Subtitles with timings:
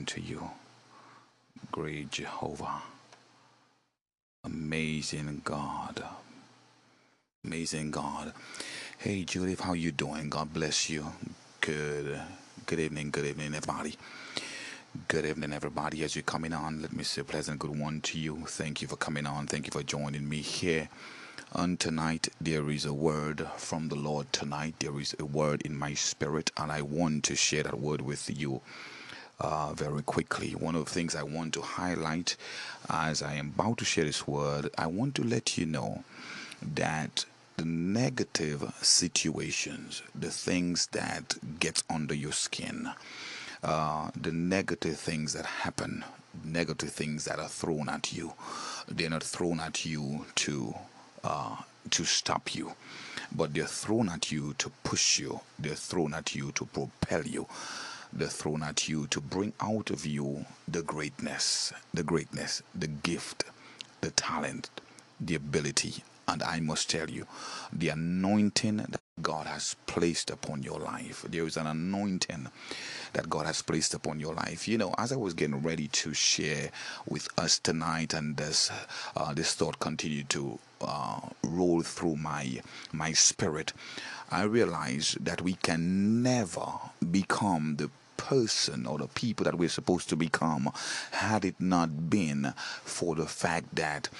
[0.00, 0.50] unto you.
[1.70, 2.80] Great Jehovah.
[4.44, 6.02] Amazing God.
[7.44, 8.32] Amazing God.
[8.96, 10.30] Hey Judith, how you doing?
[10.30, 11.04] God bless you.
[11.60, 12.18] Good
[12.64, 13.94] good evening, good evening everybody.
[15.08, 16.80] Good evening everybody as you're coming on.
[16.80, 18.46] Let me say a pleasant good one to you.
[18.46, 19.48] Thank you for coming on.
[19.48, 20.88] Thank you for joining me here.
[21.52, 24.76] And tonight there is a word from the Lord tonight.
[24.78, 28.30] There is a word in my spirit and I want to share that word with
[28.34, 28.62] you
[29.40, 30.50] uh, very quickly.
[30.52, 32.36] One of the things I want to highlight
[32.88, 36.04] as I am about to share this word, I want to let you know
[36.62, 37.24] that
[37.56, 42.90] the negative situations, the things that get under your skin,
[43.62, 46.04] uh, the negative things that happen,
[46.44, 48.32] negative things that are thrown at you,
[48.88, 50.74] they're not thrown at you to
[51.22, 51.56] uh,
[51.90, 52.72] to stop you,
[53.34, 55.40] but they're thrown at you to push you.
[55.58, 57.46] They're thrown at you to propel you.
[58.12, 63.44] They're thrown at you to bring out of you the greatness, the greatness, the gift,
[64.00, 64.70] the talent,
[65.20, 67.26] the ability, and I must tell you,
[67.72, 71.24] the anointing that God has placed upon your life.
[71.28, 72.48] There is an anointing
[73.12, 74.66] that God has placed upon your life.
[74.68, 76.70] You know, as I was getting ready to share
[77.08, 78.70] with us tonight, and this
[79.16, 82.60] uh, this thought continued to uh, roll through my
[82.92, 83.72] my spirit,
[84.30, 86.66] I realized that we can never
[87.10, 87.90] become the
[88.20, 90.70] person or the people that we're supposed to become
[91.12, 92.52] had it not been
[92.84, 94.10] for the fact that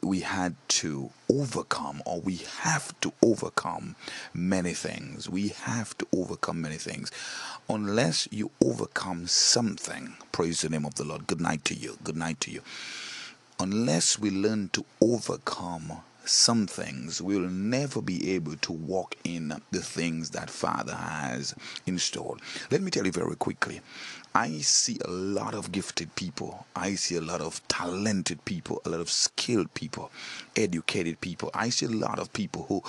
[0.00, 3.96] we had to overcome or we have to overcome
[4.32, 5.28] many things.
[5.28, 7.10] We have to overcome many things.
[7.68, 11.26] Unless you overcome something, praise the name of the Lord.
[11.26, 11.98] Good night to you.
[12.04, 12.62] Good night to you.
[13.58, 19.54] Unless we learn to overcome some things we will never be able to walk in
[19.70, 21.54] the things that Father has
[21.86, 22.40] installed.
[22.70, 23.80] Let me tell you very quickly.
[24.34, 26.66] I see a lot of gifted people.
[26.74, 30.10] I see a lot of talented people, a lot of skilled people,
[30.56, 31.50] educated people.
[31.52, 32.82] I see a lot of people who,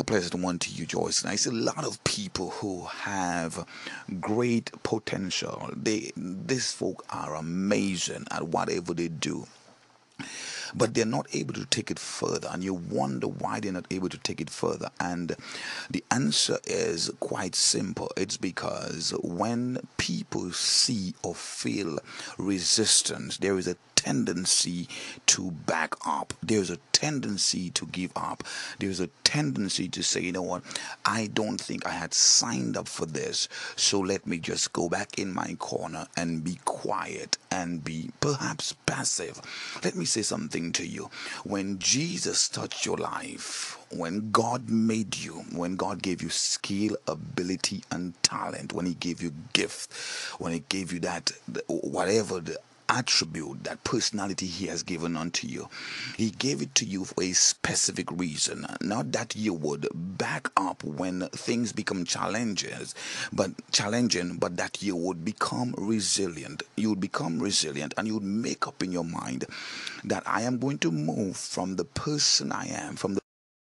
[0.00, 1.22] a pleasant one to you, Joyce.
[1.22, 3.64] And I see a lot of people who have
[4.20, 5.70] great potential.
[5.76, 9.46] They, these folk are amazing at whatever they do
[10.74, 12.48] but they're not able to take it further.
[12.50, 14.90] And you wonder why they're not able to take it further.
[15.00, 15.36] And
[15.90, 21.98] the answer is quite simple it's because when people see or feel
[22.36, 24.88] resistance, there is a tendency
[25.26, 26.32] to back up.
[26.42, 28.42] There's a tendency to give up.
[28.78, 30.62] There's a tendency to say, you know what,
[31.04, 33.48] I don't think I had signed up for this.
[33.76, 38.72] So let me just go back in my corner and be quiet and be perhaps
[38.86, 39.40] passive.
[39.84, 41.10] Let me say something to you.
[41.44, 47.84] When Jesus touched your life, when God made you, when God gave you skill, ability,
[47.90, 49.92] and talent, when He gave you gift,
[50.40, 51.32] when He gave you that,
[51.68, 52.58] whatever the
[52.88, 55.68] attribute, that personality He has given unto you.
[56.16, 58.66] He gave it to you for a specific reason.
[58.80, 62.94] Not that you would back up when things become challenges,
[63.32, 66.62] but challenging, but that you would become resilient.
[66.76, 69.44] You would become resilient and you would make up in your mind
[70.04, 73.20] that I am going to move from the person I am, from the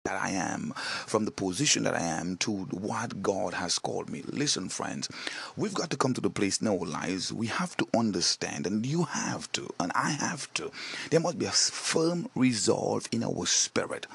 [0.05, 0.71] that I am,
[1.05, 4.21] from the position that I am to what God has called me.
[4.25, 5.09] Listen, friends,
[5.57, 7.33] we've got to come to the place in our lives.
[7.33, 10.71] We have to understand, and you have to, and I have to.
[11.09, 14.07] There must be a firm resolve in our spirit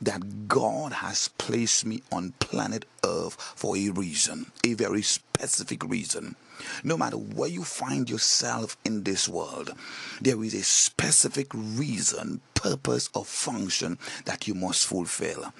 [0.00, 6.36] that God has placed me on planet Earth for a reason, a very specific reason.
[6.82, 9.72] No matter where you find yourself in this world,
[10.20, 15.52] there is a specific reason, purpose, or function that you must fulfill.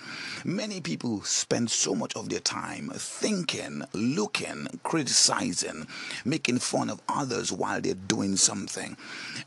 [0.45, 5.87] Many people spend so much of their time thinking, looking, criticizing,
[6.25, 8.97] making fun of others while they're doing something.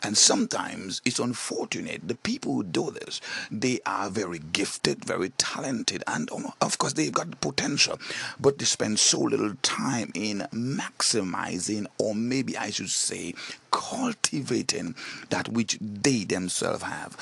[0.02, 3.20] And sometimes it's unfortunate the people who do this,
[3.52, 6.30] they are very gifted, very talented, and
[6.62, 8.00] of course they've got potential,
[8.40, 13.34] but they spend so little time in maximizing maximizing, or maybe I should say,
[13.72, 14.96] cultivating
[15.29, 17.17] that which they themselves have.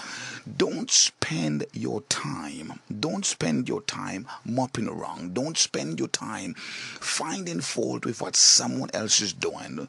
[0.58, 7.62] Don't spend your time, don't spend your time mopping around, don't spend your time finding
[7.62, 9.88] fault with what someone else is doing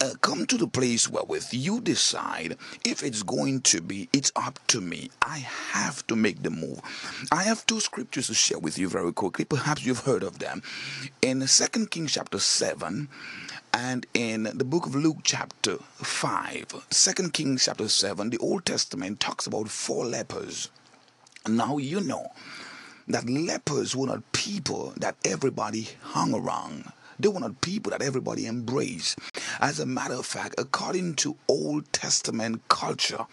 [0.00, 4.32] uh, come to the place where with you decide if it's going to be it's
[4.36, 5.10] up to me.
[5.22, 6.80] I have to make the move.
[7.32, 9.44] I have two scriptures to share with you very quickly.
[9.44, 10.62] Perhaps you've heard of them.
[11.22, 13.08] In second kings chapter 7
[13.72, 19.20] and in the book of luke chapter 5 second kings chapter 7 the old testament
[19.20, 20.70] talks about four lepers.
[21.48, 22.32] Now you know
[23.08, 28.46] that lepers were not people that everybody hung around they were not people that everybody
[28.46, 29.18] embraced.
[29.60, 33.26] As a matter of fact, according to Old Testament culture,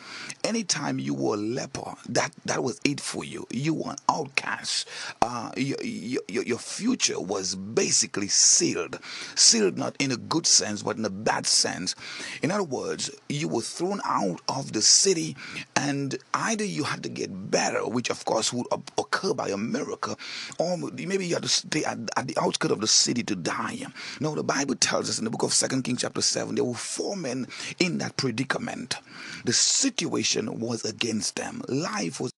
[0.43, 3.47] anytime you were a leper, that, that was it for you.
[3.49, 4.87] You were an outcast.
[5.21, 8.99] Uh, your, your, your future was basically sealed.
[9.35, 11.95] Sealed not in a good sense, but in a bad sense.
[12.41, 15.35] In other words, you were thrown out of the city,
[15.75, 20.17] and either you had to get better, which of course would occur by a miracle,
[20.59, 23.72] or maybe you had to stay at, at the outskirts of the city to die.
[24.19, 26.73] No, the Bible tells us in the book of Second Kings chapter 7, there were
[26.73, 27.47] four men
[27.79, 28.97] in that predicament.
[29.45, 31.61] The situation was against them.
[31.67, 32.31] Life was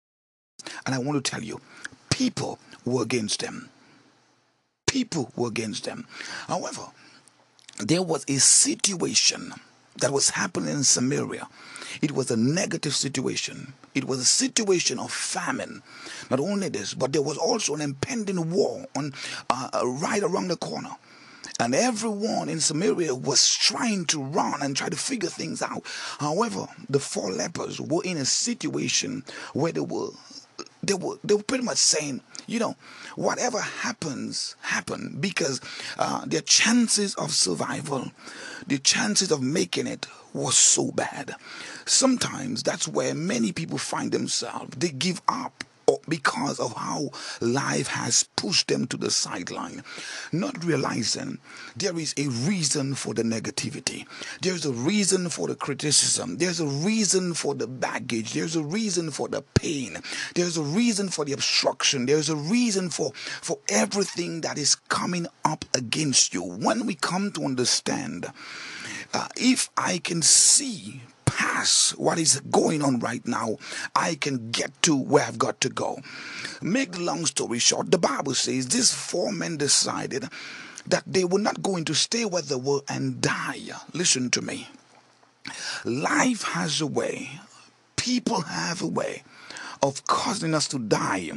[0.85, 1.61] and I want to tell you,
[2.09, 3.69] people were against them.
[4.87, 6.07] People were against them.
[6.47, 6.83] However,
[7.79, 9.53] there was a situation
[9.97, 11.47] that was happening in Samaria.
[12.01, 13.73] It was a negative situation.
[13.93, 15.83] It was a situation of famine.
[16.29, 19.13] Not only this, but there was also an impending war on
[19.49, 20.95] uh, uh right around the corner.
[21.63, 25.83] And everyone in Samaria was trying to run and try to figure things out.
[26.19, 29.23] However, the four lepers were in a situation
[29.53, 30.09] where they were
[30.83, 32.75] they were they were pretty much saying, you know,
[33.15, 35.61] whatever happens, happen because
[35.97, 38.11] uh, their chances of survival,
[38.67, 41.33] the chances of making it was so bad.
[41.85, 44.75] Sometimes that's where many people find themselves.
[44.75, 45.63] They give up
[46.07, 47.09] because of how
[47.41, 49.83] life has pushed them to the sideline,
[50.31, 51.39] not realizing
[51.75, 54.05] there is a reason for the negativity,
[54.41, 59.11] there's a reason for the criticism, there's a reason for the baggage, there's a reason
[59.11, 59.97] for the pain,
[60.35, 65.27] there's a reason for the obstruction, there's a reason for, for everything that is coming
[65.45, 66.43] up against you.
[66.43, 68.27] When we come to understand,
[69.13, 71.01] uh, if I can see
[71.37, 73.57] past what is going on right now,
[73.95, 75.99] I can get to where I've got to go.
[76.61, 80.29] Make the long story short, the Bible says these four men decided
[80.87, 83.61] that they were not going to stay where they were and die.
[83.93, 84.67] Listen to me.
[85.83, 87.39] Life has a way,
[87.95, 89.23] people have a way
[89.81, 91.31] of causing us to die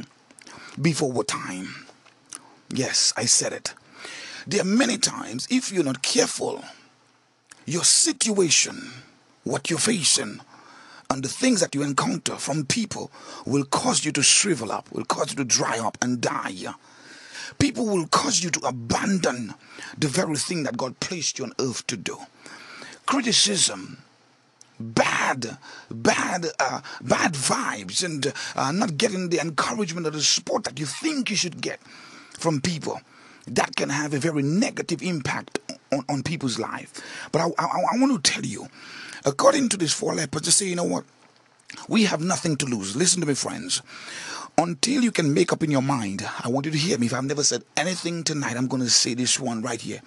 [0.81, 1.87] before our time.
[2.69, 3.73] Yes, I said it.
[4.45, 6.63] There are many times, if you're not careful,
[7.65, 8.91] your situation
[9.47, 10.41] what you're facing
[11.09, 13.11] and the things that you encounter from people
[13.45, 16.53] will cause you to shrivel up, will cause you to dry up and die.
[17.59, 19.53] People will cause you to abandon
[19.97, 22.17] the very thing that God placed you on earth to do.
[23.05, 23.99] Criticism,
[24.79, 25.57] bad,
[25.89, 30.85] bad, uh, bad vibes, and uh, not getting the encouragement or the support that you
[30.85, 31.79] think you should get
[32.37, 32.99] from people.
[33.47, 35.59] That can have a very negative impact
[35.91, 37.01] on, on people's life.
[37.31, 38.67] But I, I, I want to tell you
[39.25, 41.05] According to these four lepers, they say, you know what?
[41.87, 42.95] We have nothing to lose.
[42.95, 43.81] Listen to me, friends.
[44.57, 47.07] Until you can make up in your mind, I want you to hear me.
[47.07, 50.01] If I've never said anything tonight, I'm going to say this one right here.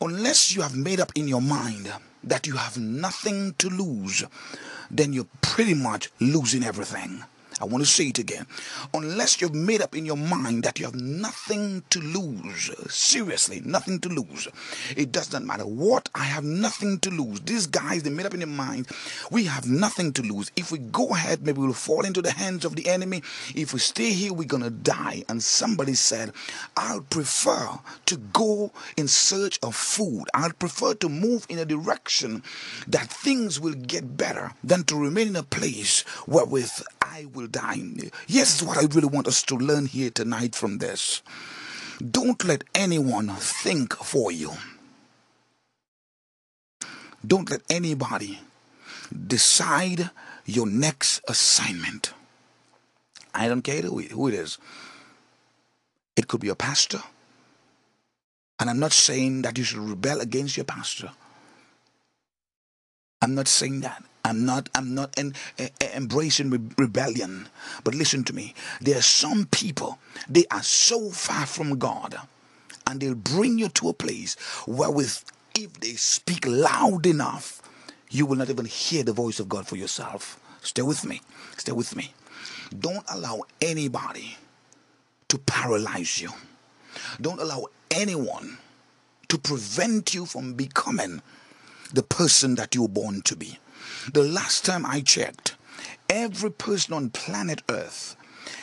[0.00, 1.92] Unless you have made up in your mind
[2.24, 4.24] that you have nothing to lose,
[4.90, 7.22] then you're pretty much losing everything.
[7.62, 8.44] I want to say it again.
[8.92, 14.00] Unless you've made up in your mind that you have nothing to lose, seriously, nothing
[14.00, 14.48] to lose,
[14.96, 17.40] it does not matter what, I have nothing to lose.
[17.40, 18.88] These guys, they made up in their mind,
[19.30, 20.50] we have nothing to lose.
[20.56, 23.22] If we go ahead, maybe we'll fall into the hands of the enemy.
[23.54, 25.22] If we stay here, we're going to die.
[25.28, 26.32] And somebody said,
[26.76, 30.24] I'd prefer to go in search of food.
[30.34, 32.42] I'd prefer to move in a direction
[32.88, 37.82] that things will get better than to remain in a place wherewith I will die.
[38.26, 41.22] Yes, what I really want us to learn here tonight from this.
[42.00, 44.52] Don't let anyone think for you.
[47.24, 48.40] Don't let anybody
[49.26, 50.10] decide
[50.44, 52.12] your next assignment.
[53.34, 54.58] I don't care who it is.
[56.16, 57.02] It could be a pastor.
[58.58, 61.10] And I'm not saying that you should rebel against your pastor.
[63.20, 64.02] I'm not saying that.
[64.24, 65.34] I'm not I'm not en,
[65.94, 67.48] embracing re- rebellion.
[67.84, 68.54] But listen to me.
[68.80, 69.98] There are some people
[70.28, 72.16] they are so far from God
[72.86, 74.34] and they'll bring you to a place
[74.66, 75.24] where with
[75.54, 77.62] if they speak loud enough
[78.10, 80.38] you will not even hear the voice of God for yourself.
[80.62, 81.22] Stay with me.
[81.56, 82.12] Stay with me.
[82.78, 84.36] Don't allow anybody
[85.28, 86.30] to paralyze you.
[87.20, 88.58] Don't allow anyone
[89.28, 91.22] to prevent you from becoming
[91.92, 93.58] the person that you were born to be.
[94.12, 95.56] The last time I checked,
[96.08, 98.16] every person on planet Earth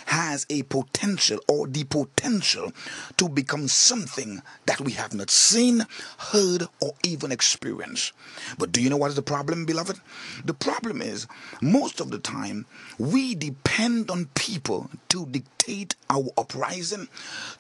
[0.10, 2.72] has a potential or the potential
[3.16, 5.86] to become something that we have not seen,
[6.18, 8.14] heard, or even experienced.
[8.58, 10.00] But do you know what is the problem, beloved?
[10.46, 11.28] The problem is
[11.62, 12.66] most of the time
[12.98, 17.08] we depend on people to dictate our uprising,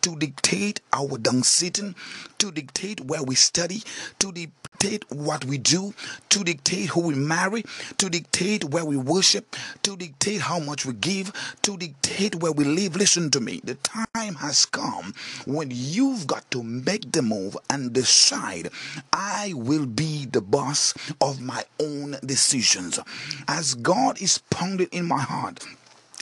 [0.01, 1.93] to dictate our down sitting,
[2.39, 3.83] to dictate where we study,
[4.17, 5.93] to dictate what we do,
[6.29, 7.63] to dictate who we marry,
[7.97, 12.63] to dictate where we worship, to dictate how much we give, to dictate where we
[12.63, 12.95] live.
[12.95, 13.61] Listen to me.
[13.63, 15.13] The time has come
[15.45, 18.69] when you've got to make the move and decide
[19.13, 22.99] I will be the boss of my own decisions.
[23.47, 25.65] As God is pounding in my heart,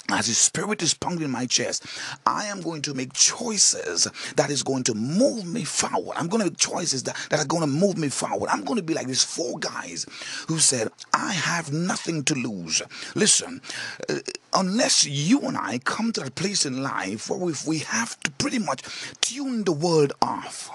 [0.10, 1.86] as his spirit is pounding in my chest,
[2.26, 6.16] I am going to make choices that is going to move me forward.
[6.18, 8.50] I'm going to make choices that, that are going to move me forward.
[8.50, 10.06] I'm going to be like these four guys
[10.48, 12.82] who said, I have nothing to lose.
[13.16, 13.62] Listen,
[14.10, 14.20] uh,
[14.54, 18.32] unless you and I come to that place in life where we, we have to
[18.32, 18.84] pretty much
[19.22, 20.72] tune the world off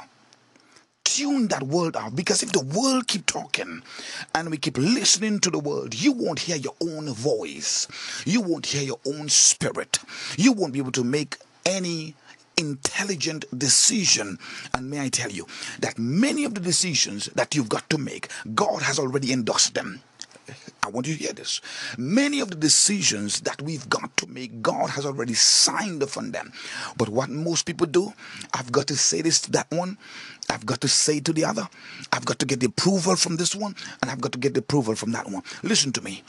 [1.16, 2.16] tune that world out.
[2.16, 3.82] Because if the world keep talking
[4.34, 7.86] and we keep listening to the world you won't hear your own voice.
[8.24, 9.98] You won't hear your own spirit.
[10.36, 12.14] You won't be able to make any
[12.56, 14.38] intelligent decision.
[14.74, 15.46] And may i tell you
[15.80, 20.02] that many of the decisions that you've got to make god has already endorsed them.
[20.84, 21.60] I want you to hear this.
[21.96, 26.32] Many of the decisions that we've got to make, God has already signed off on
[26.32, 26.52] them.
[26.96, 28.12] But what most people do,
[28.52, 29.96] I've got to say this to that one,
[30.50, 31.68] I've got to say to the other,
[32.12, 34.60] I've got to get the approval from this one, and I've got to get the
[34.60, 35.42] approval from that one.
[35.62, 36.22] Listen to me.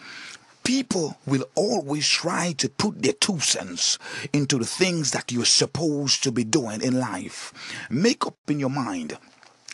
[0.64, 4.00] People will always try to put their two cents
[4.32, 7.54] into the things that you're supposed to be doing in life.
[7.90, 9.18] Make up in your mind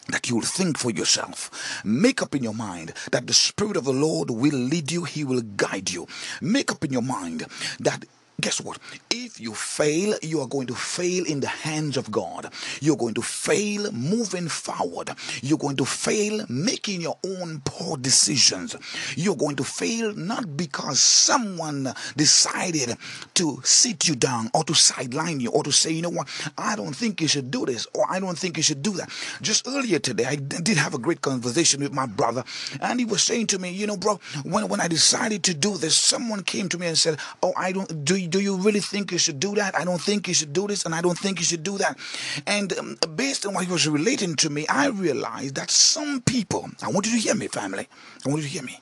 [0.07, 1.81] that you'll think for yourself.
[1.85, 5.23] Make up in your mind that the Spirit of the Lord will lead you, He
[5.23, 6.07] will guide you.
[6.41, 7.45] Make up in your mind
[7.79, 8.05] that
[8.39, 8.79] guess what?
[9.09, 12.51] If you fail, you are going to fail in the hands of God.
[12.81, 15.11] You're going to fail moving forward.
[15.41, 18.75] You're going to fail making your own poor decisions.
[19.15, 22.95] You're going to fail not because someone decided
[23.35, 26.27] to sit you down or to sideline you or to say, you know what,
[26.57, 29.09] I don't think you should do this or I don't think you should do that.
[29.41, 32.43] Just earlier today, I did have a great conversation with my brother,
[32.81, 35.77] and he was saying to me, you know, bro, when, when I decided to do
[35.77, 39.11] this, someone came to me and said, Oh, I don't do do you really think
[39.11, 39.75] you should do that?
[39.77, 41.97] I don't think you should do this, and I don't think you should do that.
[42.45, 46.69] And um, based on what he was relating to me, I realized that some people,
[46.81, 47.87] I want you to hear me, family,
[48.25, 48.79] I want you to hear me.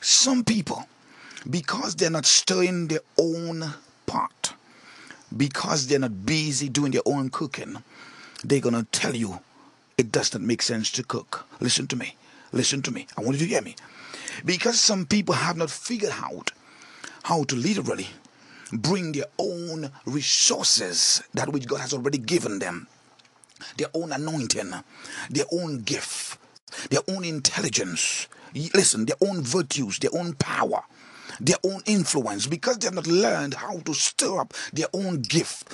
[0.00, 0.86] Some people,
[1.48, 3.64] because they're not stirring their own
[4.06, 4.54] pot,
[5.36, 7.82] because they're not busy doing their own cooking,
[8.44, 9.40] they're going to tell you
[9.96, 11.46] it does not make sense to cook.
[11.60, 12.16] Listen to me.
[12.52, 13.06] Listen to me.
[13.16, 13.74] I want you to hear me.
[14.44, 16.52] Because some people have not figured out
[17.24, 18.08] how to literally
[18.72, 22.86] bring their own resources, that which God has already given them,
[23.76, 24.72] their own anointing,
[25.30, 26.38] their own gift,
[26.90, 28.28] their own intelligence,
[28.74, 30.82] listen, their own virtues, their own power,
[31.40, 35.68] their own influence, because they have not learned how to stir up their own gift.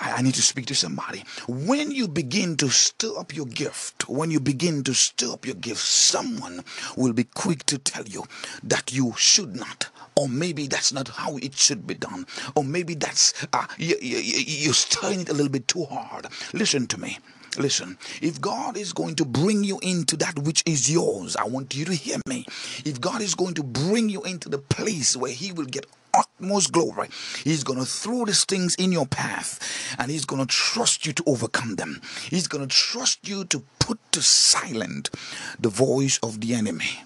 [0.00, 1.24] I need to speak to somebody.
[1.46, 5.54] When you begin to stir up your gift, when you begin to stir up your
[5.54, 6.64] gift, someone
[6.96, 8.24] will be quick to tell you
[8.62, 12.94] that you should not or maybe that's not how it should be done, or maybe
[12.94, 16.26] that's uh, you, you, you're stirring it a little bit too hard.
[16.52, 17.18] Listen to me.
[17.58, 21.74] Listen, if God is going to bring you into that which is yours, I want
[21.74, 22.46] you to hear me.
[22.84, 26.72] If God is going to bring you into the place where He will get utmost
[26.72, 27.08] glory.
[27.44, 29.58] He's going to throw these things in your path
[29.98, 32.00] and he's going to trust you to overcome them.
[32.28, 35.10] He's going to trust you to put to silent
[35.58, 37.00] the voice of the enemy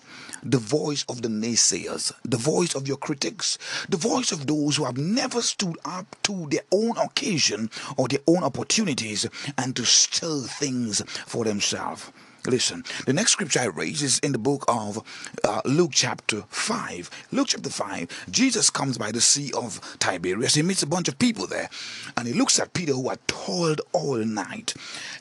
[0.45, 3.57] the voice of the naysayers, the voice of your critics,
[3.89, 8.21] the voice of those who have never stood up to their own occasion or their
[8.27, 12.13] own opportunities and to stir things for themselves.
[12.47, 15.03] Listen, the next scripture I raise is in the book of
[15.45, 17.29] uh, Luke chapter 5.
[17.33, 20.55] Luke chapter 5, Jesus comes by the Sea of Tiberias.
[20.55, 21.71] He meets a bunch of people there
[22.19, 24.75] and he looks at Peter who had toiled all night.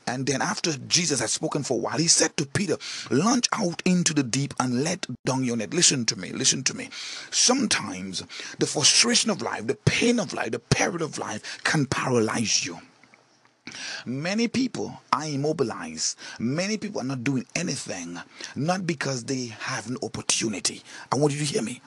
[0.05, 2.75] And then after Jesus had spoken for a while, he said to Peter,
[3.09, 5.73] Launch out into the deep and let down your net.
[5.73, 6.89] Listen to me, listen to me.
[7.31, 8.21] Sometimes
[8.59, 12.79] the frustration of life, the pain of life, the peril of life can paralyze you.
[14.05, 16.17] Many people are immobilized.
[16.39, 18.19] Many people are not doing anything,
[18.55, 20.81] not because they have an opportunity.
[21.11, 21.81] I want you to hear me.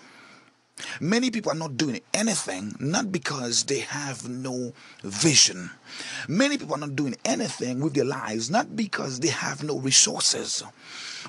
[1.00, 5.70] Many people are not doing anything not because they have no vision.
[6.28, 10.62] Many people are not doing anything with their lives not because they have no resources.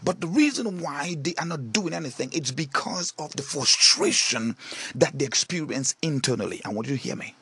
[0.03, 4.57] But the reason why they are not doing anything it's because of the frustration
[4.95, 6.61] that they experience internally.
[6.65, 7.33] I want you to hear me.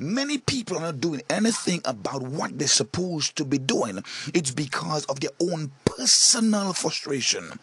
[0.00, 4.02] Many people are not doing anything about what they're supposed to be doing.
[4.34, 7.58] It's because of their own personal frustration,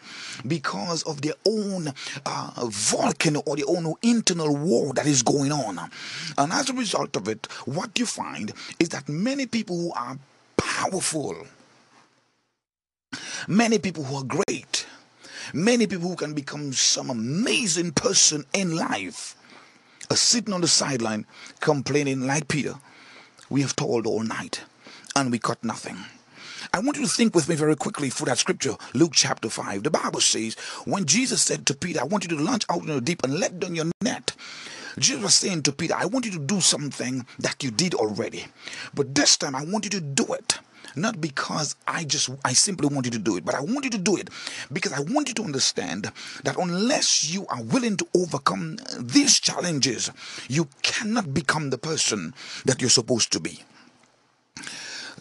[0.46, 1.92] because of their own
[2.26, 5.90] uh, volcano or their own internal war that is going on.
[6.38, 10.18] And as a result of it, what you find is that many people who are
[10.56, 11.46] powerful,
[13.48, 14.86] many people who are great,
[15.52, 19.36] many people who can become some amazing person in life
[20.10, 21.24] are sitting on the sideline
[21.60, 22.74] complaining like Peter.
[23.48, 24.62] We have toiled all night
[25.14, 25.96] and we got nothing.
[26.74, 29.82] I want you to think with me very quickly for that scripture, Luke chapter 5.
[29.82, 32.86] The Bible says, when Jesus said to Peter, I want you to launch out in
[32.86, 34.36] the deep and let down your net.
[34.98, 38.46] Jesus was saying to Peter, I want you to do something that you did already.
[38.94, 40.58] But this time I want you to do it
[40.96, 43.90] not because I just I simply want you to do it, but I want you
[43.90, 44.30] to do it
[44.72, 46.10] because I want you to understand
[46.44, 50.10] that unless you are willing to overcome these challenges,
[50.48, 53.60] you cannot become the person that you're supposed to be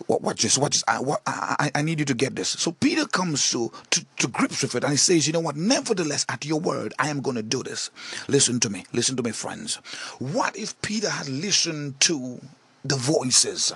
[0.08, 0.84] watch this, watch this.
[0.88, 2.50] I, I, I need you to get this.
[2.50, 5.56] So Peter comes to, to, to grips with it and he says, You know what?
[5.56, 7.92] Nevertheless, at your word, I am going to do this.
[8.28, 8.86] Listen to me.
[8.94, 9.76] Listen to me, friends.
[10.20, 12.40] What if Peter had listened to
[12.84, 13.74] the voices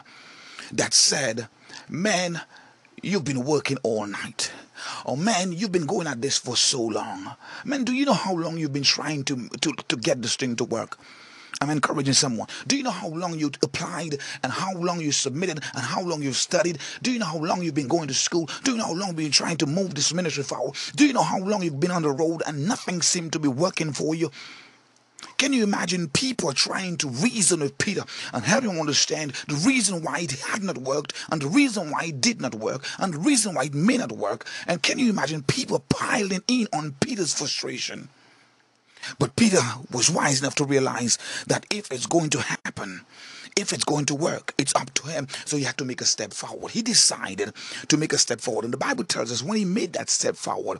[0.71, 1.47] that said,
[1.89, 2.41] Man,
[3.01, 4.51] you've been working all night.
[5.05, 7.35] Oh man, you've been going at this for so long.
[7.65, 10.55] Man, do you know how long you've been trying to, to, to get this thing
[10.57, 10.97] to work?
[11.61, 12.47] I'm encouraging someone.
[12.67, 16.21] Do you know how long you applied and how long you submitted and how long
[16.21, 16.79] you've studied?
[17.01, 18.49] Do you know how long you've been going to school?
[18.63, 20.75] Do you know how long you've been trying to move this ministry forward?
[20.95, 23.47] Do you know how long you've been on the road and nothing seemed to be
[23.47, 24.31] working for you?
[25.43, 30.01] Can you imagine people trying to reason with Peter and help him understand the reason
[30.01, 33.17] why it had not worked and the reason why it did not work and the
[33.17, 34.47] reason why it may not work?
[34.67, 38.07] And can you imagine people piling in on Peter's frustration?
[39.19, 39.59] But Peter
[39.91, 43.01] was wise enough to realize that if it's going to happen,
[43.57, 45.27] if it's going to work, it's up to him.
[45.43, 46.71] So he had to make a step forward.
[46.71, 47.53] He decided
[47.89, 48.63] to make a step forward.
[48.63, 50.79] And the Bible tells us when he made that step forward,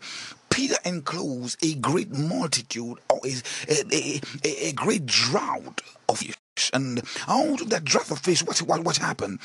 [0.53, 3.33] Peter enclosed a great multitude or a,
[3.67, 6.69] a, a, a great drought of fish.
[6.71, 9.39] And out of that drought of fish, what, what, what happened?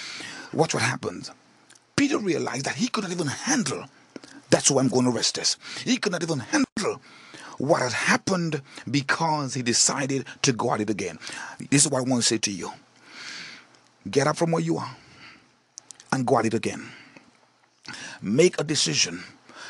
[0.52, 1.30] Watch what happened.
[1.96, 3.86] Peter realized that he could not even handle.
[4.50, 5.56] That's why I'm going to rest this.
[5.82, 7.00] He could not even handle
[7.56, 8.60] what had happened
[8.90, 11.18] because he decided to go at it again.
[11.70, 12.70] This is what I want to say to you
[14.10, 14.96] get up from where you are
[16.12, 16.90] and go at it again.
[18.20, 19.22] Make a decision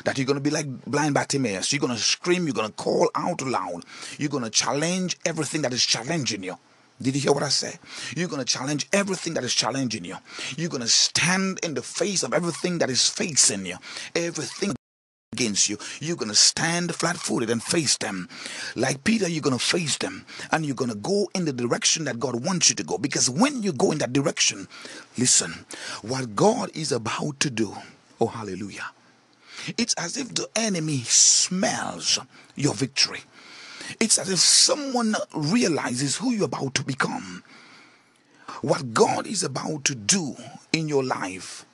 [0.05, 1.71] that you're going to be like blind Bartimaeus.
[1.71, 3.85] You're going to scream, you're going to call out loud,
[4.17, 6.57] you're going to challenge everything that is challenging you.
[7.01, 7.79] Did you hear what I said?
[8.15, 10.17] You're going to challenge everything that is challenging you.
[10.57, 13.77] You're going to stand in the face of everything that is facing you.
[14.15, 14.73] Everything
[15.31, 18.27] against you, you're going to stand flat footed and face them.
[18.75, 22.03] Like Peter, you're going to face them and you're going to go in the direction
[22.05, 22.97] that God wants you to go.
[22.97, 24.67] Because when you go in that direction,
[25.17, 25.65] listen,
[26.01, 27.73] what God is about to do,
[28.19, 28.91] oh, hallelujah,
[29.77, 32.19] it's as if the enemy smells
[32.55, 33.21] your victory.
[33.99, 37.43] It's as if someone realizes who you're about to become.
[38.61, 40.35] What God is about to do
[40.73, 41.65] in your life,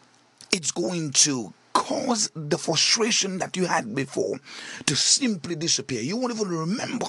[0.52, 4.40] it's going to cause the frustration that you had before
[4.86, 6.02] to simply disappear.
[6.02, 7.08] You won't even remember.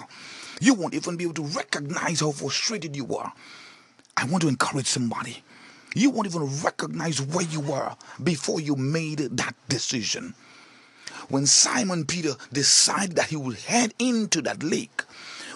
[0.61, 3.31] You won't even be able to recognize how frustrated you were.
[4.17, 5.43] I want to encourage somebody.
[5.95, 10.35] You won't even recognize where you were before you made that decision.
[11.29, 15.03] When Simon Peter decided that he would head into that lake,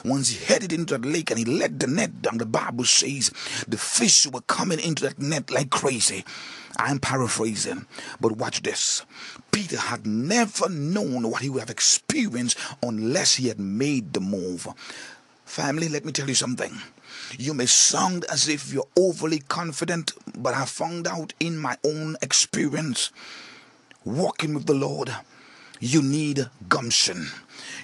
[0.05, 3.31] once he headed into the lake and he let the net down, the Bible says
[3.69, 6.25] the fish were coming into that net like crazy.
[6.79, 7.87] I'm paraphrasing,
[8.21, 9.05] but watch this.
[9.53, 14.67] Peter had never known what he would have experienced unless he had made the move.
[15.45, 16.73] Family, let me tell you something.
[17.39, 22.17] You may sound as if you're overly confident, but I found out in my own
[22.23, 23.11] experience
[24.05, 25.15] walking with the Lord,
[25.81, 27.27] you need gumption.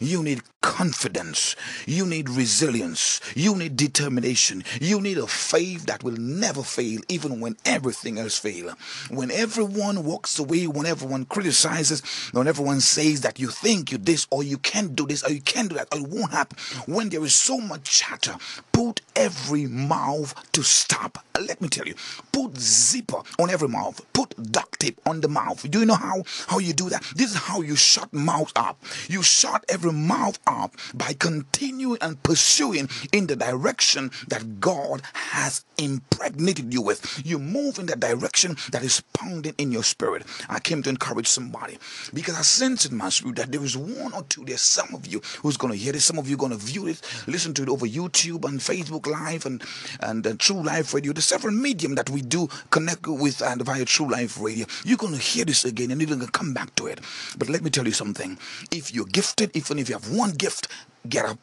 [0.01, 1.55] You need confidence.
[1.87, 3.21] You need resilience.
[3.37, 4.65] You need determination.
[4.81, 8.73] You need a faith that will never fail, even when everything else fails.
[9.09, 12.03] When everyone walks away, when everyone criticizes,
[12.33, 15.41] when everyone says that you think you this or you can't do this or you
[15.41, 16.59] can't do that or it won't happen,
[16.93, 18.35] when there is so much chatter,
[18.73, 21.25] put every mouth to stop.
[21.41, 21.95] Let me tell you,
[22.33, 25.71] put zipper on every mouth, put duct tape on the mouth.
[25.71, 27.05] Do you know how how you do that?
[27.15, 28.83] This is how you shut mouth up.
[29.09, 30.56] You shut every mouth up
[30.95, 37.23] by continuing and pursuing in the direction that God has impregnated you with.
[37.25, 40.25] You move in the direction that is pounding in your spirit.
[40.49, 41.79] I came to encourage somebody
[42.15, 45.07] because I sense in my spirit that there is one or two, there's some of
[45.07, 47.63] you who's going to hear this, some of you going to view it, listen to
[47.63, 49.63] it over YouTube and Facebook Live and,
[50.01, 53.85] and uh, True Life Radio, the several medium that we do connect with and via
[53.85, 54.67] True Life Radio.
[54.85, 57.01] You're going to hear this again and you're going to come back to it.
[57.39, 58.39] But let me tell you something.
[58.71, 60.69] If you're gifted, even if you have one gift,
[61.09, 61.39] get up,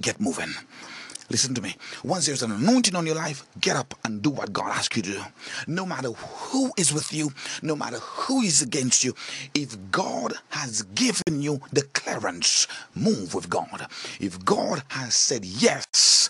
[0.00, 0.52] get moving.
[1.30, 1.74] Listen to me.
[2.04, 5.02] Once there's an anointing on your life, get up and do what God asks you
[5.02, 5.22] to do.
[5.66, 7.32] No matter who is with you,
[7.62, 9.14] no matter who is against you,
[9.54, 13.86] if God has given you the clearance, move with God.
[14.20, 16.28] If God has said yes,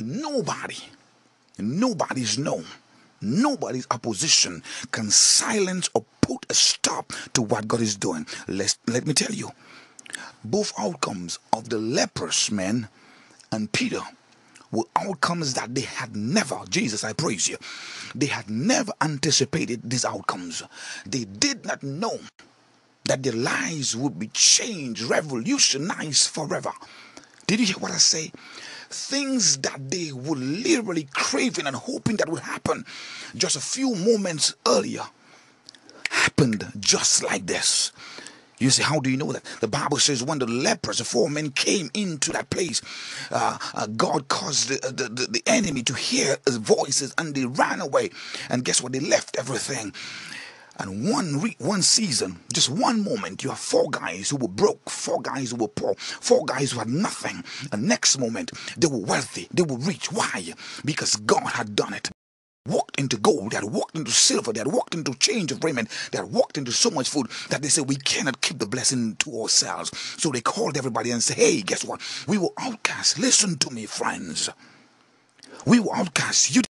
[0.00, 0.78] nobody,
[1.58, 2.64] nobody's no,
[3.20, 8.26] nobody's opposition can silence or put a stop to what God is doing.
[8.48, 9.50] Let's, let me tell you,
[10.50, 12.88] both outcomes of the leprous man
[13.52, 14.00] and Peter
[14.70, 17.56] were outcomes that they had never, Jesus, I praise you,
[18.14, 20.62] they had never anticipated these outcomes.
[21.06, 22.18] They did not know
[23.04, 26.72] that their lives would be changed, revolutionized forever.
[27.46, 28.32] Did you hear what I say?
[28.90, 32.84] Things that they were literally craving and hoping that would happen
[33.36, 35.02] just a few moments earlier
[36.10, 37.92] happened just like this.
[38.58, 39.44] You say, how do you know that?
[39.60, 42.80] The Bible says when the lepers, the four men came into that place,
[43.30, 47.44] uh, uh, God caused the, the, the, the enemy to hear his voices and they
[47.44, 48.10] ran away.
[48.48, 48.92] And guess what?
[48.92, 49.92] They left everything.
[50.78, 54.90] And one re- one season, just one moment, you have four guys who were broke,
[54.90, 57.44] four guys who were poor, four guys who had nothing.
[57.72, 60.12] And next moment, they were wealthy, they were rich.
[60.12, 60.52] Why?
[60.84, 62.10] Because God had done it
[62.68, 65.88] walked into gold, they had walked into silver, they had walked into change of raiment,
[66.12, 69.16] they had walked into so much food that they said, We cannot keep the blessing
[69.16, 69.90] to ourselves.
[70.18, 72.00] So they called everybody and said, Hey, guess what?
[72.26, 73.18] We were outcasts.
[73.18, 74.50] Listen to me, friends.
[75.64, 76.54] We were outcasts.
[76.54, 76.62] You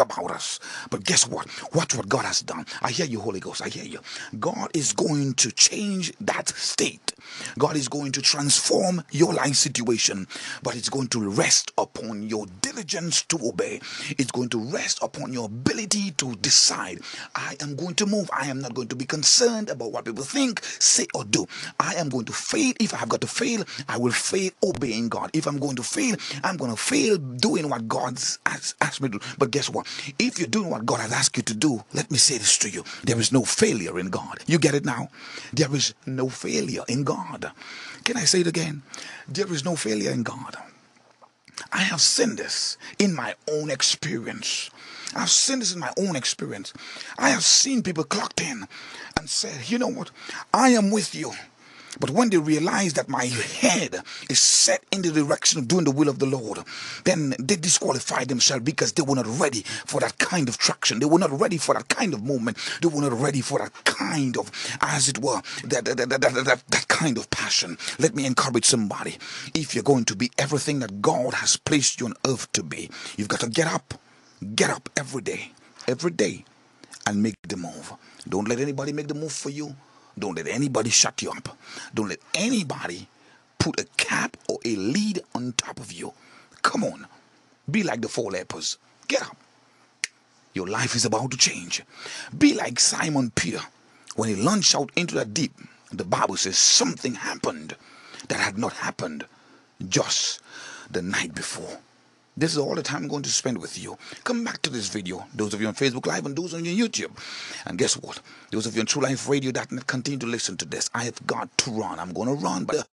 [0.00, 0.60] about us.
[0.90, 1.46] But guess what?
[1.74, 2.66] Watch what God has done.
[2.82, 3.62] I hear you, Holy Ghost.
[3.62, 4.00] I hear you.
[4.38, 7.12] God is going to change that state.
[7.58, 10.26] God is going to transform your life situation,
[10.62, 13.80] but it's going to rest upon your diligence to obey.
[14.10, 17.00] It's going to rest upon your ability to decide.
[17.34, 18.30] I am going to move.
[18.32, 21.46] I am not going to be concerned about what people think, say, or do.
[21.80, 22.72] I am going to fail.
[22.80, 25.30] If I have got to fail, I will fail obeying God.
[25.32, 29.08] If I'm going to fail, I'm going to fail doing what God's has asked me
[29.10, 29.24] to do.
[29.38, 29.86] But guess what?
[30.18, 32.70] If you're doing what God has asked you to do, let me say this to
[32.70, 34.38] you there is no failure in God.
[34.46, 35.08] You get it now?
[35.52, 37.50] There is no failure in God.
[38.04, 38.82] Can I say it again?
[39.28, 40.56] There is no failure in God.
[41.72, 44.70] I have seen this in my own experience.
[45.14, 46.72] I've seen this in my own experience.
[47.18, 48.66] I have seen people clocked in
[49.16, 50.10] and said, you know what?
[50.52, 51.32] I am with you.
[52.00, 53.96] But when they realize that my head
[54.30, 56.58] is set in the direction of doing the will of the Lord,
[57.04, 60.98] then they disqualify themselves because they were not ready for that kind of traction.
[60.98, 62.58] They were not ready for that kind of movement.
[62.80, 66.62] They were not ready for that kind of, as it were, that, that, that, that,
[66.68, 67.78] that, kind of passion.
[67.98, 69.18] Let me encourage somebody.
[69.54, 72.90] If you're going to be everything that God has placed you on earth to be,
[73.16, 73.94] you've got to get up.
[74.54, 75.52] Get up every day.
[75.86, 76.44] Every day
[77.06, 77.92] and make the move.
[78.28, 79.74] Don't let anybody make the move for you.
[80.18, 81.56] Don't let anybody shut you up.
[81.94, 83.08] Don't let anybody
[83.58, 86.12] put a cap or a lead on top of you.
[86.62, 87.06] Come on.
[87.70, 88.78] Be like the four lepers.
[89.08, 89.36] Get up.
[90.54, 91.82] Your life is about to change.
[92.36, 93.60] Be like Simon Peter.
[94.16, 95.52] When he launched out into the deep,
[95.92, 97.76] the Bible says something happened
[98.28, 99.24] that had not happened
[99.88, 100.40] just
[100.90, 101.78] the night before.
[102.38, 103.98] This is all the time I'm going to spend with you.
[104.22, 105.26] Come back to this video.
[105.34, 107.10] Those of you on Facebook Live and those on your YouTube.
[107.66, 108.20] And guess what?
[108.52, 110.88] Those of you on TrueLifeRadio.net continue to listen to this.
[110.94, 111.98] I have got to run.
[111.98, 112.86] I'm going to run by the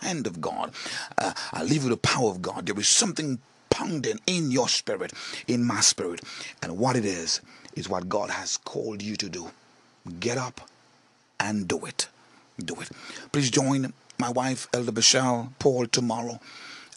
[0.00, 0.70] hand of God.
[1.18, 2.66] Uh, I leave you the power of God.
[2.66, 5.12] There is something pounding in your spirit,
[5.48, 6.20] in my spirit.
[6.62, 7.40] And what it is,
[7.74, 9.50] is what God has called you to do.
[10.20, 10.60] Get up
[11.40, 12.06] and do it.
[12.64, 12.90] Do it.
[13.32, 16.38] Please join my wife, Elder Michelle Paul, tomorrow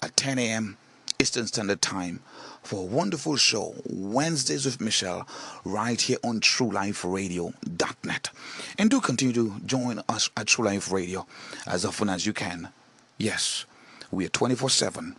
[0.04, 0.78] at 10 a.m.
[1.20, 2.20] Eastern Standard Time
[2.62, 5.28] for a wonderful show, Wednesdays with Michelle,
[5.66, 8.30] right here on TrueLifeRadio.net.
[8.78, 11.26] And do continue to join us at True Life Radio
[11.66, 12.70] as often as you can.
[13.18, 13.66] Yes,
[14.12, 15.16] we are 24 7,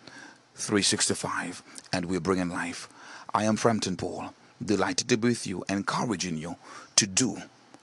[0.55, 2.89] 365, and we're bringing life.
[3.35, 4.33] I am Frampton Paul,
[4.65, 6.55] delighted to be with you, encouraging you
[6.95, 7.39] to do,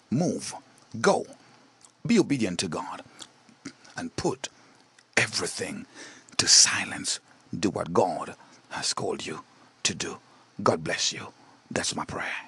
[0.09, 0.53] move,
[1.01, 1.25] go,
[2.07, 3.03] be obedient to God,
[3.97, 4.47] and put
[5.17, 5.85] everything
[6.37, 7.19] to silence
[7.55, 8.35] do what God
[8.69, 9.41] has called you
[9.83, 10.17] to do.
[10.61, 11.27] God bless you.
[11.71, 12.44] That's my prayer.